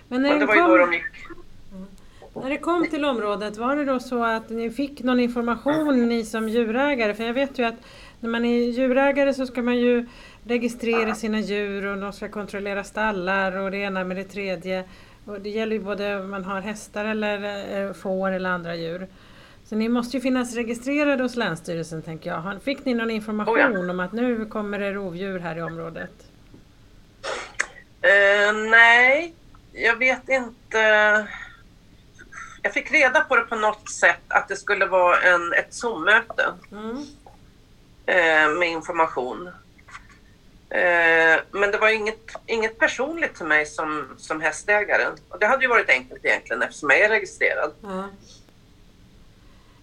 [0.08, 0.64] Men, Men det var kom...
[0.64, 1.04] ju då de gick.
[1.72, 1.86] Mm.
[2.34, 6.26] När det kom till området, var det då så att ni fick någon information ni
[6.26, 7.14] som djurägare?
[7.14, 7.76] För jag vet ju att
[8.20, 10.08] när man är djurägare så ska man ju
[10.44, 14.84] registrera sina djur och de ska kontrollera stallar och det ena med det tredje.
[15.32, 17.44] Och det gäller ju både om man har hästar eller
[17.88, 19.08] eh, får eller andra djur.
[19.65, 22.62] Så ni måste ju finnas registrerade hos Länsstyrelsen tänker jag.
[22.63, 23.91] Fick ni någon information oh ja.
[23.91, 26.12] om att nu kommer det rovdjur här i området?
[28.06, 29.34] Uh, nej,
[29.72, 30.80] jag vet inte.
[32.62, 36.46] Jag fick reda på det på något sätt att det skulle vara en, ett Zoom-möte
[36.72, 36.98] mm.
[36.98, 39.50] uh, med information.
[40.72, 45.06] Eh, men det var inget, inget personligt för mig som, som hästägare.
[45.30, 47.72] Och det hade ju varit enkelt egentligen eftersom jag är registrerad.
[47.84, 48.10] Ja.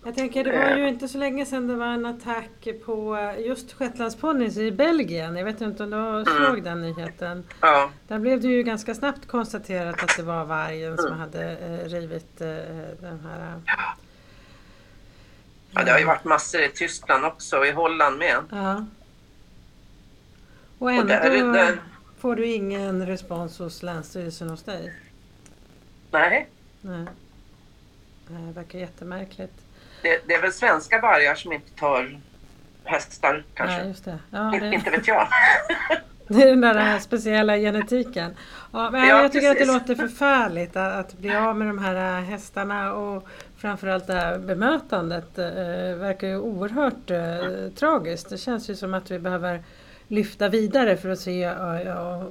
[0.05, 3.73] Jag tänker, det var ju inte så länge sedan det var en attack på just
[3.73, 5.37] shetlandsponnys i Belgien.
[5.37, 6.25] Jag vet inte om du mm.
[6.25, 7.45] såg den nyheten?
[7.61, 7.91] Ja.
[8.09, 10.97] Där blev det ju ganska snabbt konstaterat att det var vargen mm.
[10.99, 12.47] som hade eh, rivit eh,
[13.01, 13.61] den här...
[15.75, 15.85] Ja.
[15.85, 18.37] det har ju varit massor i Tyskland också, i Holland med.
[18.51, 18.87] Ja.
[20.79, 21.79] Och ändå och där, där...
[22.19, 24.95] får du ingen respons hos Länsstyrelsen hos dig?
[26.11, 26.49] Nej.
[26.81, 27.07] Nej.
[28.29, 29.55] Det verkar jättemärkligt.
[30.03, 32.21] Det, det är väl svenska vargar som inte tar
[32.85, 33.79] hästar kanske?
[33.79, 34.19] Ja, just det.
[34.31, 34.75] Ja, det...
[34.75, 35.29] Inte vet jag.
[36.29, 38.37] Det är den där speciella genetiken.
[38.73, 39.71] Ja, men ja, jag tycker precis.
[39.71, 44.13] att det låter förfärligt att, att, bli av med de här hästarna och framförallt det
[44.13, 45.45] här bemötandet eh,
[45.99, 48.31] verkar ju oerhört eh, tragiskt.
[48.31, 49.63] Det känns ju som att vi behöver
[50.09, 52.27] lyfta vidare för att se ja, ja,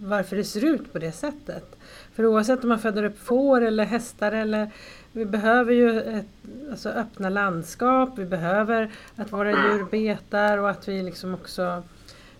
[0.00, 1.64] varför det ser ut på det sättet.
[2.14, 4.70] För oavsett om man föder upp får eller hästar eller
[5.12, 6.26] vi behöver ju ett,
[6.70, 11.82] alltså öppna landskap, vi behöver att våra djur betar och att vi liksom också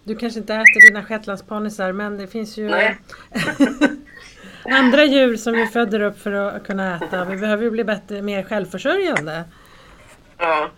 [0.04, 2.70] Du kanske inte äter dina shetlandsponnyer men det finns ju
[4.64, 7.24] andra djur som vi föder upp för att kunna äta.
[7.24, 9.44] Vi behöver ju bli bättre, mer självförsörjande.
[10.38, 10.70] Ja.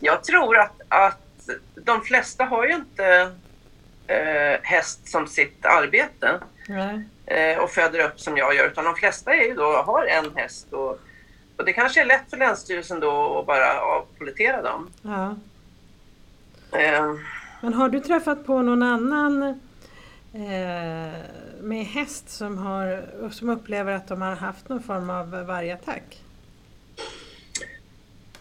[0.00, 1.21] Jag tror att, att
[1.84, 3.32] de flesta har ju inte
[4.06, 6.40] eh, häst som sitt arbete.
[7.26, 10.36] Eh, och föder upp som jag gör, utan de flesta är ju då, har en
[10.36, 10.72] häst.
[10.72, 11.00] Och,
[11.56, 14.90] och det kanske är lätt för Länsstyrelsen då att bara avpolitera dem.
[15.02, 15.36] Ja.
[16.78, 17.14] Eh.
[17.60, 19.42] Men har du träffat på någon annan
[20.34, 21.12] eh,
[21.60, 26.22] med häst som, har, som upplever att de har haft någon form av vargattack?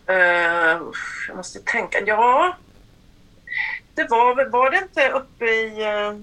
[0.10, 0.91] Uh,
[1.27, 1.99] jag måste tänka.
[2.06, 2.58] Ja,
[4.02, 5.86] det var, var det inte uppe i...
[5.86, 6.22] Uh,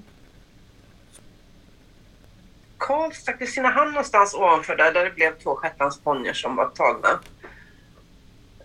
[2.78, 7.08] Karlstad, Kristinehamn någonstans ovanför där, där det blev två shetlandsponnyer som var tagna.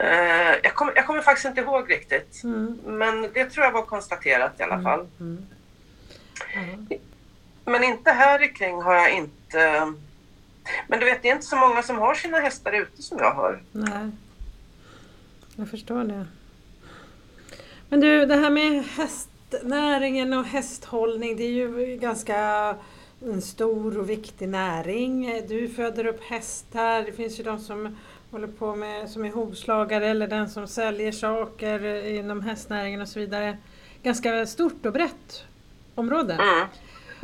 [0.01, 2.43] Uh, jag, kom, jag kommer faktiskt inte ihåg riktigt.
[2.43, 2.79] Mm.
[2.85, 4.83] Men det tror jag var konstaterat i alla mm.
[4.83, 5.07] fall.
[5.19, 5.45] Mm.
[6.53, 6.87] Mm.
[7.65, 9.93] Men inte här kring har jag inte...
[10.87, 13.31] Men du vet, det är inte så många som har sina hästar ute som jag
[13.31, 13.61] har.
[13.71, 14.11] Nej,
[15.55, 16.25] jag förstår det.
[17.93, 22.37] Men du, det här med hästnäringen och hästhållning, det är ju ganska
[23.25, 25.41] en stor och viktig näring.
[25.47, 27.03] Du föder upp hästar.
[27.03, 27.97] Det finns ju de som
[28.31, 33.19] håller på med som är hovslagare eller den som säljer saker inom hästnäringen och så
[33.19, 33.57] vidare.
[34.03, 35.45] Ganska stort och brett
[35.95, 36.33] område.
[36.33, 36.67] Mm.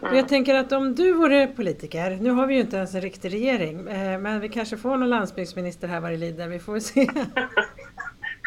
[0.01, 3.01] Och jag tänker att om du vore politiker, nu har vi ju inte ens en
[3.01, 6.79] riktig regering, eh, men vi kanske får någon landsbygdsminister här vad det lider, vi får
[6.79, 7.09] se.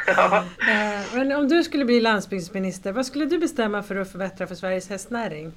[0.06, 0.44] ja.
[0.60, 4.54] Eh, men om du skulle bli landsbygdsminister, vad skulle du bestämma för att förbättra för
[4.54, 5.52] Sveriges hästnäring?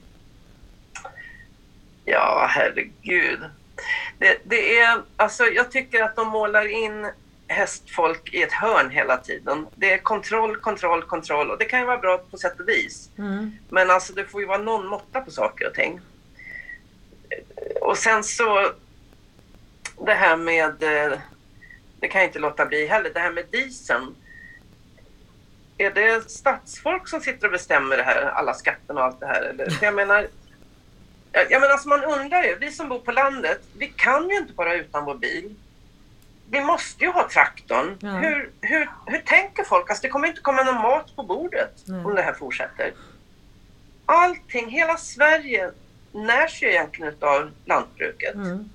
[2.05, 3.39] Ja, herregud.
[4.19, 7.11] Det, det, är, alltså, jag tycker att de målar in
[7.47, 9.67] hästfolk i ett hörn hela tiden.
[9.75, 13.09] Det är kontroll, kontroll, kontroll och det kan ju vara bra på sätt och vis.
[13.17, 13.51] Mm.
[13.69, 16.01] Men alltså det får ju vara någon måtta på saker och ting.
[17.81, 18.71] Och sen så
[20.05, 20.73] det här med,
[21.99, 24.15] det kan jag inte låta bli heller, det här med dieseln.
[25.77, 29.41] Är det stadsfolk som sitter och bestämmer det här, alla skatterna och allt det här?
[29.41, 29.69] Eller?
[29.69, 30.27] För jag menar,
[31.31, 34.53] jag menar, alltså man undrar ju, vi som bor på landet, vi kan ju inte
[34.53, 35.55] bara utan vår bil.
[36.49, 37.97] Vi måste ju ha traktorn.
[37.99, 38.09] Ja.
[38.09, 39.89] Hur, hur, hur tänker folk?
[39.89, 42.05] Alltså det kommer inte komma någon mat på bordet Nej.
[42.05, 42.93] om det här fortsätter.
[44.05, 45.71] Allting, hela Sverige
[46.11, 48.35] närs ju egentligen av lantbruket.
[48.35, 48.69] Mm.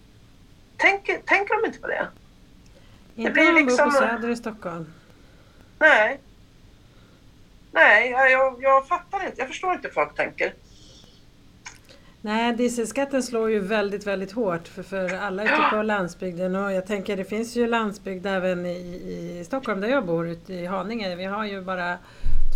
[0.76, 2.08] Tänker, tänker de inte på det?
[3.14, 3.84] Inte det blir om man liksom...
[3.84, 4.92] bor på Söder i Stockholm.
[5.78, 6.20] Nej.
[7.72, 9.40] Nej, jag, jag fattar inte.
[9.40, 10.52] Jag förstår inte hur folk tänker.
[12.22, 16.86] Nej, dieselskatten slår ju väldigt, väldigt hårt för, för alla ute på landsbygden och jag
[16.86, 18.76] tänker det finns ju landsbygd även i,
[19.40, 21.16] i Stockholm där jag bor, ute i Haninge.
[21.16, 21.98] Vi har ju bara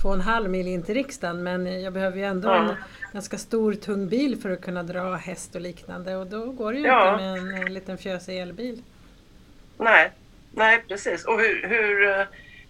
[0.03, 2.71] två och en halv mil in till riksdagen men jag behöver ju ändå en
[3.13, 6.79] ganska stor tung bil för att kunna dra häst och liknande och då går det
[6.79, 7.13] ju ja.
[7.13, 8.83] inte med en, en liten fjösig elbil.
[9.79, 10.11] Nej,
[10.53, 11.25] nej precis.
[11.25, 12.27] Och hur, hur,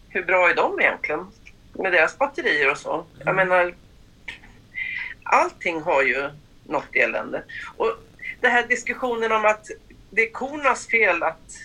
[0.08, 1.26] hur bra är de egentligen?
[1.74, 3.04] Med deras batterier och så.
[3.18, 3.48] Jag mm.
[3.48, 3.74] menar,
[5.22, 6.30] allting har ju
[6.64, 7.42] något elände.
[7.76, 7.96] Och
[8.40, 9.66] den här diskussionen om att
[10.10, 11.58] det är kornas fel att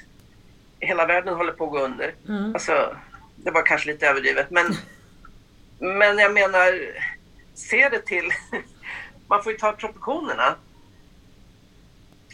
[0.80, 2.14] hela världen håller på att gå under.
[2.28, 2.54] Mm.
[2.54, 2.96] Alltså,
[3.36, 4.76] det var kanske lite överdrivet men,
[5.98, 6.80] men jag menar,
[7.54, 8.32] se det till...
[9.28, 10.56] Man får ju ta proportionerna.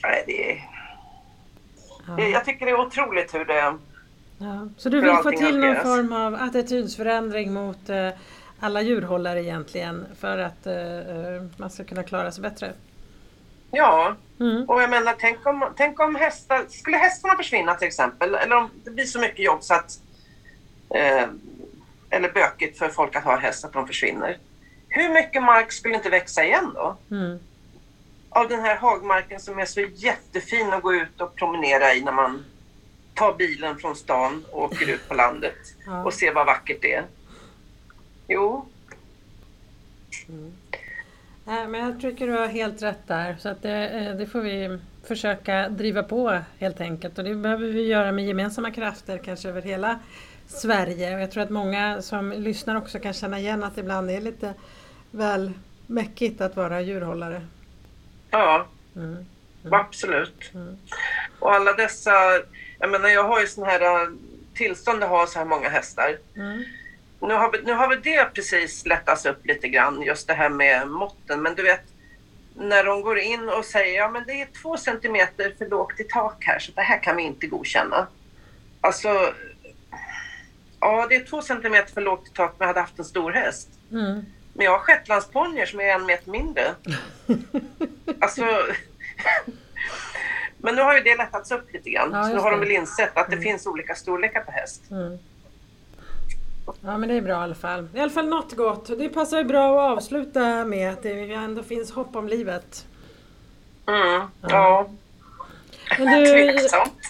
[0.03, 0.69] Nej, det är...
[2.07, 2.23] Ja.
[2.23, 3.77] Jag tycker det är otroligt hur det...
[4.37, 4.67] Ja.
[4.77, 8.09] Så du vill få till någon form av attitydsförändring mot eh,
[8.59, 12.73] alla djurhållare egentligen för att uh, man ska kunna klara sig bättre.
[13.71, 14.69] Ja, mm.
[14.69, 18.69] och jag menar tänk om, tänk om hästar, skulle hästarna försvinna till exempel, eller om
[18.83, 19.99] det blir så mycket jobb så att
[20.89, 21.27] eh,
[22.09, 24.37] eller bökigt för folk att ha häst att de försvinner.
[24.87, 26.97] Hur mycket mark skulle inte växa igen då?
[27.11, 27.39] Mm.
[28.29, 32.11] Av den här hagmarken som är så jättefin att gå ut och promenera i när
[32.11, 32.45] man
[33.15, 36.03] tar bilen från stan och åker ut på landet ja.
[36.03, 37.05] och ser vad vackert det är.
[38.27, 38.65] Jo.
[40.29, 40.53] Mm.
[41.47, 43.35] Nej, men jag tycker du har helt rätt där.
[43.39, 47.17] Så att det, eh, det, får vi försöka driva på helt enkelt.
[47.17, 49.99] Och det behöver vi göra med gemensamma krafter kanske över hela
[50.47, 51.15] Sverige.
[51.15, 54.21] Och jag tror att många som lyssnar också kan känna igen att det ibland är
[54.21, 54.53] lite
[55.11, 55.51] väl
[55.87, 57.41] mäckigt att vara djurhållare.
[58.29, 59.25] Ja, mm.
[59.65, 59.73] Mm.
[59.73, 60.51] absolut.
[60.53, 60.77] Mm.
[61.39, 62.11] Och alla dessa,
[62.79, 64.09] jag menar jag har ju sån här äh,
[64.53, 66.17] tillstånd att ha så här många hästar.
[66.35, 66.63] Mm.
[67.19, 70.49] Nu har, vi, nu har vi det precis lättats upp lite grann, just det här
[70.49, 71.41] med måtten.
[71.41, 71.83] Men du vet,
[72.55, 76.03] när de går in och säger ja men det är två centimeter för lågt i
[76.03, 78.07] tak här så det här kan vi inte godkänna.
[78.81, 79.33] Alltså,
[80.79, 83.31] ja det är två centimeter för lågt i tak om jag hade haft en stor
[83.31, 83.69] häst.
[83.91, 84.25] Mm.
[84.53, 86.75] Men jag har shetlandsponnyer som är en meter mindre.
[88.21, 88.45] alltså,
[90.65, 92.11] men nu har ju det lättats upp lite grann.
[92.13, 93.43] Ja, så nu har de väl insett att det mm.
[93.43, 94.91] finns olika storlekar på häst.
[94.91, 95.17] Mm.
[96.81, 97.87] Ja men det är bra i alla fall.
[97.93, 98.87] I alla fall något gott.
[98.97, 102.87] Det passar ju bra att avsluta med att det ändå finns hopp om livet.
[103.87, 104.29] Mm, ja.
[104.41, 104.89] ja.
[105.99, 106.25] Men du...
[106.31, 106.93] Tveksamt.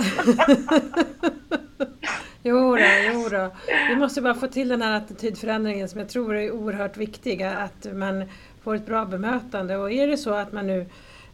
[2.43, 3.51] jo, då, jo då.
[3.89, 7.43] Vi måste bara få till den här attitydförändringen som jag tror är oerhört viktig.
[7.43, 8.29] Att man
[8.63, 10.79] får ett bra bemötande och är det så att man nu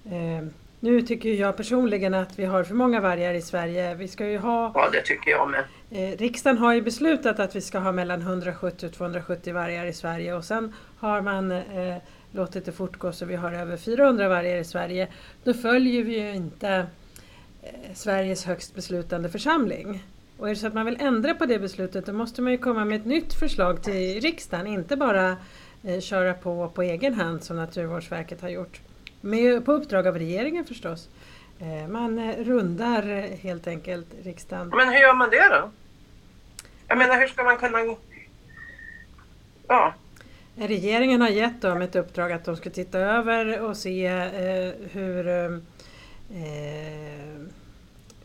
[0.05, 0.47] eh,
[0.83, 3.95] nu tycker jag personligen att vi har för många vargar i Sverige.
[3.95, 4.71] Vi ska ju ha...
[4.75, 5.63] Ja, det tycker jag med.
[5.91, 9.93] Eh, riksdagen har ju beslutat att vi ska ha mellan 170 och 270 vargar i
[9.93, 11.97] Sverige och sen har man eh,
[12.31, 15.07] låtit det fortgå så vi har över 400 vargar i Sverige.
[15.43, 16.87] Då följer vi ju inte
[17.61, 20.03] eh, Sveriges högst beslutande församling.
[20.37, 22.57] Och är det så att man vill ändra på det beslutet då måste man ju
[22.57, 25.37] komma med ett nytt förslag till riksdagen, inte bara
[25.83, 28.81] eh, köra på på egen hand som Naturvårdsverket har gjort.
[29.21, 31.09] Med, på uppdrag av regeringen förstås.
[31.59, 33.01] Eh, man eh, rundar
[33.37, 34.67] helt enkelt riksdagen.
[34.75, 35.71] Men hur gör man det då?
[36.87, 37.95] Jag menar hur ska man kunna...
[39.67, 39.93] Ja.
[40.55, 45.27] Regeringen har gett dem ett uppdrag att de ska titta över och se eh, hur
[45.27, 45.51] eh,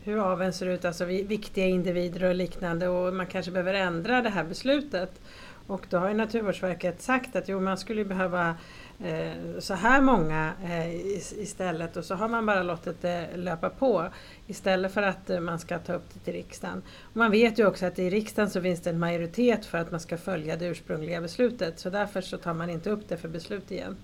[0.03, 4.29] hur aveln ser ut, alltså viktiga individer och liknande och man kanske behöver ändra det
[4.29, 5.21] här beslutet.
[5.67, 8.55] Och då har ju Naturvårdsverket sagt att jo, man skulle behöva Eh,
[9.03, 10.95] Eh, så här många eh,
[11.41, 14.09] istället och så har man bara låtit det löpa på
[14.47, 16.81] istället för att eh, man ska ta upp det till riksdagen.
[17.01, 19.91] Och man vet ju också att i riksdagen så finns det en majoritet för att
[19.91, 23.27] man ska följa det ursprungliga beslutet så därför så tar man inte upp det för
[23.27, 23.97] beslut igen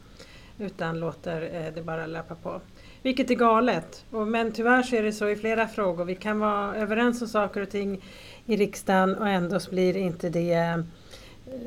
[0.60, 2.62] utan låter det bara löpa på.
[3.01, 4.06] Vilket är galet.
[4.10, 6.06] Men tyvärr så är det så i flera frågor.
[6.06, 8.03] Vi kan vara överens om saker och ting
[8.45, 10.84] i riksdagen och ändå så blir inte det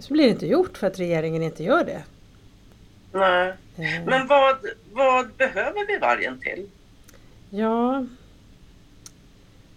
[0.01, 2.03] så blir det inte gjort för att regeringen inte gör det.
[3.17, 3.53] Nej.
[3.77, 4.05] Mm.
[4.05, 4.57] Men vad,
[4.93, 6.71] vad behöver vi vargen till?
[7.51, 8.05] Ja,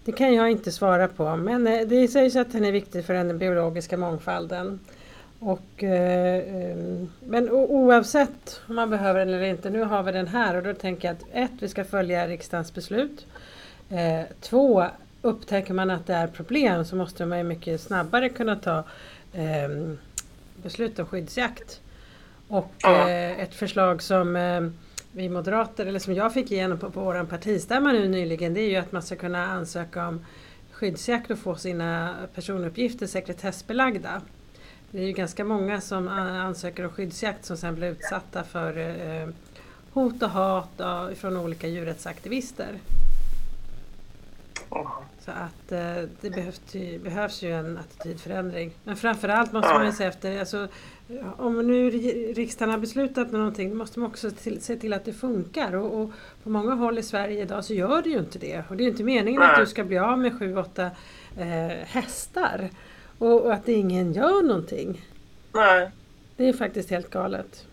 [0.04, 1.36] det kan jag inte svara på.
[1.36, 4.80] Men eh, det sägs att den är viktig för den biologiska mångfalden.
[5.38, 6.76] Och, eh, eh,
[7.20, 10.74] men oavsett om man behöver den eller inte, nu har vi den här och då
[10.74, 13.26] tänker jag att ett, vi ska följa riksdagens beslut.
[14.40, 14.84] två,
[15.22, 18.84] upptäcker man att det är problem så måste man mycket snabbare kunna ta
[20.62, 21.80] beslut om skyddsjakt.
[22.50, 23.08] Och ja.
[23.08, 24.60] eh, ett förslag som eh,
[25.12, 28.68] vi moderater, eller som jag fick igenom på, på vår partistämma nu nyligen, det är
[28.68, 30.24] ju att man ska kunna ansöka om
[30.70, 34.20] skyddsjakt och få sina personuppgifter sekretessbelagda.
[34.90, 39.28] Det är ju ganska många som ansöker om skyddsjakt som sen blir utsatta för eh,
[39.92, 42.78] hot och hat och, från olika djurrättsaktivister.
[45.18, 46.60] Så att eh, det behövs,
[47.02, 48.72] behövs ju en attitydförändring.
[48.84, 50.68] Men framförallt måste man ju se efter, alltså,
[51.36, 51.90] om nu
[52.34, 55.74] riksdagen har beslutat med någonting måste man också till, se till att det funkar.
[55.74, 56.10] Och, och,
[56.42, 58.64] på många håll i Sverige idag så gör det ju inte det.
[58.68, 60.90] Och det är ju inte meningen att du ska bli av med sju, åtta
[61.38, 62.70] eh, hästar.
[63.18, 65.04] Och, och, att ingen gör någonting.
[65.52, 65.90] Nej.
[66.36, 67.66] Det är faktiskt helt galet.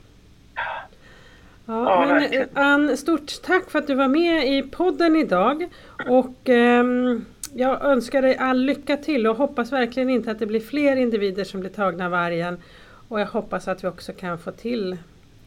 [1.68, 5.68] Ja, ja men, Ann, stort tack för att du var med i podden idag.
[6.10, 10.60] Och ehm, jag önskar dig all lycka till och hoppas verkligen inte att det blir
[10.60, 12.62] fler individer som blir tagna av vargen.
[13.08, 14.98] Och jag hoppas att vi också kan få till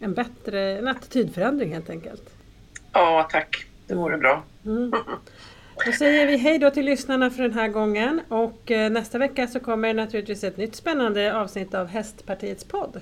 [0.01, 2.31] en bättre en attitydförändring helt enkelt.
[2.93, 3.67] Ja, tack.
[3.87, 4.43] Det vore bra.
[4.65, 4.93] Mm.
[5.87, 9.61] Då säger vi hej då till lyssnarna för den här gången och nästa vecka så
[9.61, 13.01] kommer naturligtvis ett nytt spännande avsnitt av Hästpartiets podd.